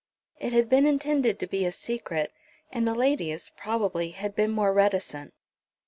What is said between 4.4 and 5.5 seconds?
more reticent.